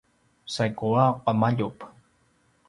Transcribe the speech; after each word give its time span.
saigu 0.53 0.89
a 1.03 1.05
qemaljup 1.27 1.79